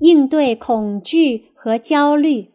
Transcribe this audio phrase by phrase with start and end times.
[0.00, 2.50] 应对恐惧和焦虑。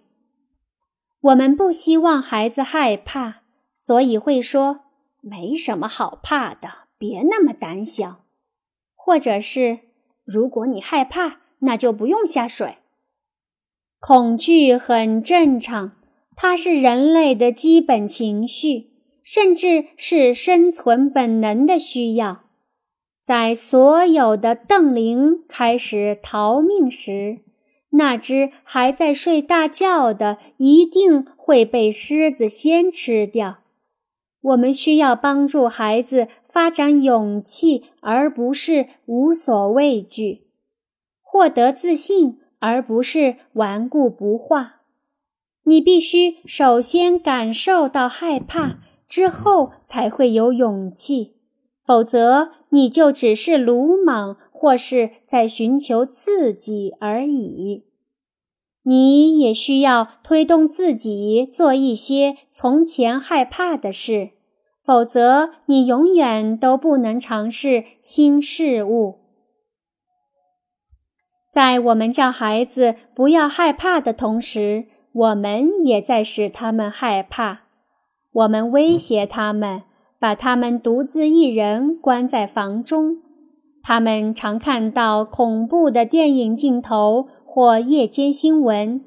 [1.22, 3.42] 我们不希望孩子害怕，
[3.76, 4.82] 所以会说
[5.22, 8.24] ：“没什么好怕的，别那么胆小。”
[8.96, 9.80] 或者是
[10.26, 12.78] ：“如果你害怕，那就不用下水。”
[14.00, 15.94] 恐惧很正常，
[16.36, 18.92] 它是人类的基本情绪，
[19.24, 22.43] 甚至是生存本能的需要。
[23.24, 27.40] 在所有的瞪羚开始逃命时，
[27.92, 33.60] 那只还在睡大觉的一定会被狮子先吃掉。
[34.42, 40.42] 我们需要帮助孩子发展勇气，而不是无所畏惧；
[41.22, 44.82] 获得自信，而不是顽固不化。
[45.64, 51.33] 你必须首先感受到害怕，之后才会有勇气。
[51.86, 57.84] 否则，你就只是鲁莽，或是在寻求刺激而已。
[58.84, 64.32] 你也需要推动自己做一些从前害怕的事，
[64.84, 69.20] 否则你永远都不能尝试新事物。
[71.50, 77.64] 在我们叫孩子不要害怕的同时，我们也在使他们害怕。
[78.32, 79.84] 我们威胁他们。
[80.24, 83.18] 把他们独自一人关在房中，
[83.82, 89.04] 他们常看到恐怖的电影镜头或夜间新闻。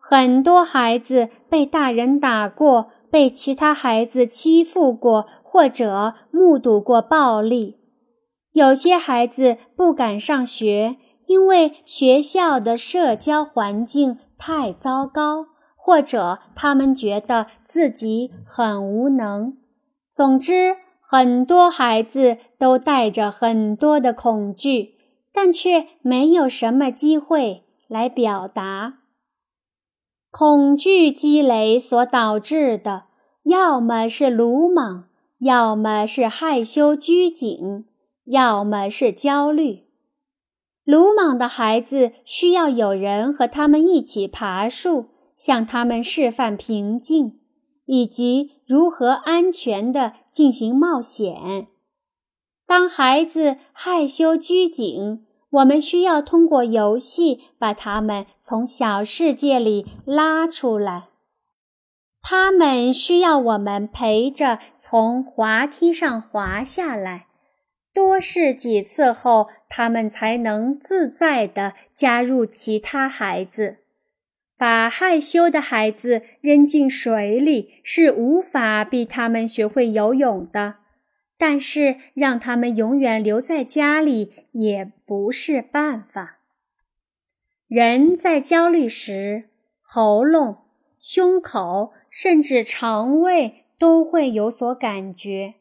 [0.00, 7.76] 很多孩子被大人打过，被其他孩子欺负过，或者目睹过暴力。
[8.50, 19.56] 有些孩子不敢上学，因为学校的社交环境太糟糕，或者他们觉得自己很无能。
[20.18, 24.96] 总之，很多孩子都带着很多的恐惧，
[25.32, 28.94] 但却没有什么机会来表达。
[30.32, 33.04] 恐惧积累所导致的，
[33.44, 35.04] 要么是鲁莽，
[35.38, 37.84] 要么是害羞拘谨，
[38.24, 39.84] 要么是焦虑。
[40.82, 47.38] 鲁莽的孩子需要有人和他们一起爬树，向他们示范平静。
[47.90, 51.68] 以及如何安全地进行冒险。
[52.66, 61.04] 当孩子害羞拘谨，我们需要通过游戏把他们从小世界里拉出来。
[62.20, 67.28] 他们需要我们陪着从滑梯上滑下来，
[67.94, 73.78] 多试几次后，他们才能自在地加入其他孩子。
[74.58, 80.78] 把害羞的孩子扔进水里是无法逼他们学会游泳的，
[81.38, 86.40] 但是让他们永远留在家里也不是办法。
[87.68, 89.44] 人在焦虑时，
[89.80, 90.58] 喉咙、
[90.98, 95.54] 胸口甚至肠胃都会有所感觉。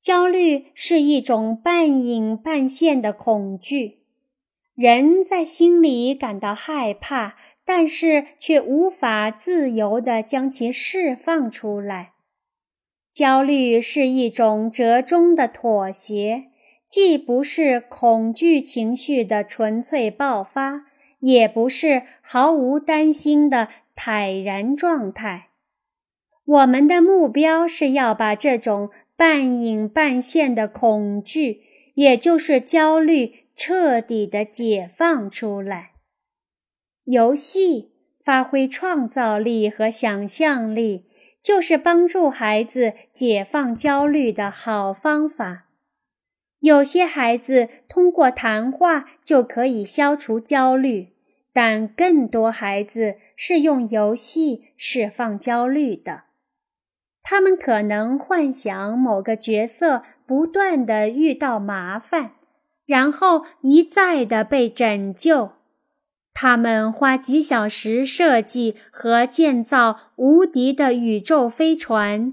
[0.00, 3.99] 焦虑是一种半隐半现的恐惧，
[4.80, 7.36] 人在心里感到害怕。
[7.62, 12.14] 但是却无法自由地将其释放出来。
[13.12, 16.46] 焦虑是一种折中的妥协，
[16.84, 20.86] 既不是恐惧情绪的纯粹爆发，
[21.20, 25.50] 也不是毫无担心的坦然状态。
[26.44, 31.60] 我们的目标是要把这种半隐半现的恐惧，
[31.94, 35.92] 也就是焦虑，彻底的解放出来。
[37.04, 41.06] 游戏发挥创造力和想象力，
[41.42, 45.66] 就是帮助孩子解放焦虑的好方法。
[46.60, 51.14] 有些孩子通过谈话就可以消除焦虑，
[51.54, 56.24] 但更多孩子是用游戏释放焦虑的。
[57.22, 62.32] 他们可能幻想某个角色不断的遇到麻烦，
[62.90, 65.52] 然后一再的被拯救。
[66.34, 72.32] 他们花几小时设计和建造无敌的宇宙飞船，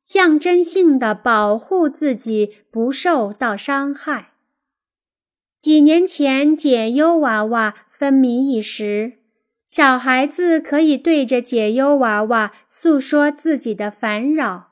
[0.00, 4.30] 象征性的保护自己不受到伤害。
[5.58, 9.18] 几年前，解忧娃娃风靡一时，
[9.66, 14.68] 小孩子可以对着解忧娃娃诉说自己的烦扰。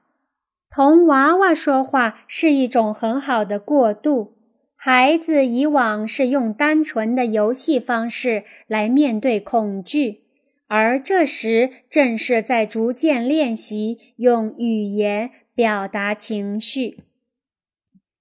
[0.71, 4.36] 同娃娃说话是一种很好的过渡。
[4.88, 10.23] 孩子以往是用单纯的游戏方式来面对恐惧，
[10.69, 17.00] 而这时正是在逐渐练习用语言表达情绪。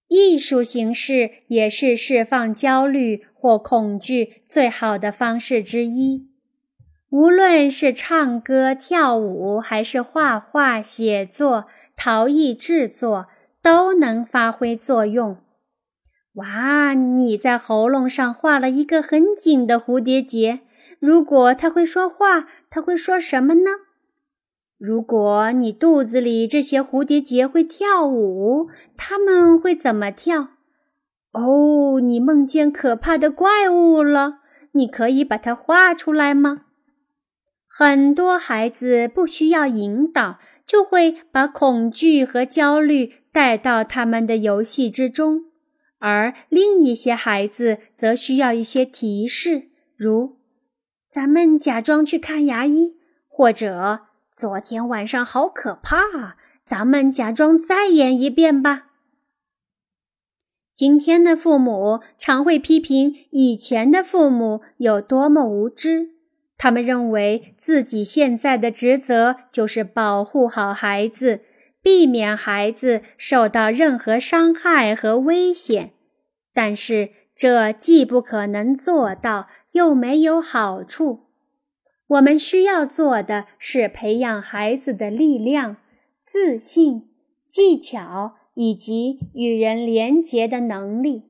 [0.08, 6.26] 艺术形式也是释放焦虑或恐惧最好的方式之一。
[7.12, 13.28] 无论是唱歌、跳舞，还是画画、写作、陶艺制作，
[13.62, 15.38] 都能发挥作用。
[16.36, 20.60] 哇，你在喉咙上画了一个很紧的蝴蝶结。
[21.00, 23.72] 如果它会说话，它会说什么呢？
[24.78, 30.50] 如果你肚子里这些蝴蝶结会跳舞，它们会怎么跳？
[31.32, 34.40] 哦，你梦见可怕的怪物了？
[34.74, 36.64] 你可以把它画出来吗？
[37.70, 45.46] 很多孩子不需要引导，就会把恐惧和焦虑带到他们的游戏之中，
[46.06, 50.38] 而另一些孩子则需要一些提示，如
[51.10, 52.96] “咱们假装去看牙医”
[53.28, 54.02] 或者。
[54.32, 56.36] 昨天晚上好可怕啊！
[56.64, 58.88] 咱们假装再演一遍吧。
[60.76, 66.10] 今天的父母常会批评以前的父母有多么无知，
[66.58, 71.40] 他们认为自己现在的职责就是保护好孩子，
[71.82, 75.94] 避免孩子受到任何伤害和危险。
[76.56, 81.26] 但是这既不可能做到，又没有好处。
[82.08, 85.76] 我们需要做的是培养孩子的力量、
[86.24, 87.10] 自信、
[87.46, 91.24] 技巧以及与人连结的能力。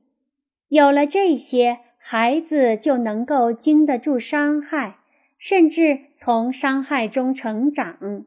[0.68, 4.98] 有了这些，孩子就能够经得住伤害，
[5.36, 8.24] 甚至从伤害中成长。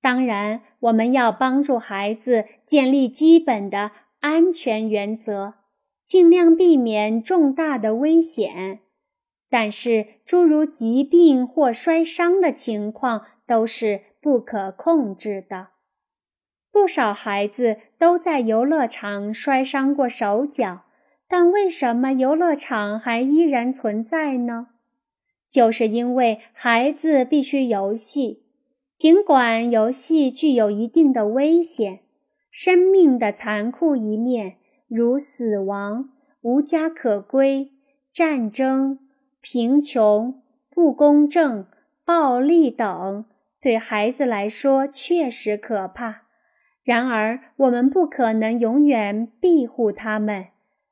[0.00, 5.54] 当然，我们要帮助孩子建立基本的安全原则，
[6.04, 8.80] 尽量避免重大的危险。
[9.48, 15.68] 但是，诸如疾病或摔伤的情况都是不可控制的。
[16.70, 20.84] 不少孩子都在游乐场摔伤过手脚，
[21.28, 24.68] 但为什么游乐场还依然存在呢？
[25.50, 28.44] 就是因为孩子必须游戏，
[28.96, 32.00] 尽管游戏具有一定的危险，
[32.50, 34.56] 生命的残酷一面，
[34.94, 36.10] 如死亡、
[36.42, 37.72] 无家可归、
[38.10, 38.98] 战争。
[39.44, 40.40] 贫穷、
[40.70, 41.66] 不公正、
[42.04, 43.24] 暴力等
[43.60, 46.22] 对孩子来说确实可怕。
[46.84, 50.46] 然而，我们不可能永远庇护他们。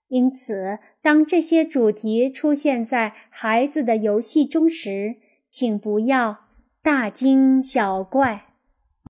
[0.09, 5.15] 因此，当这些主题出现在孩子的游戏中时，
[5.49, 6.39] 请不要
[6.83, 8.50] 大惊小怪。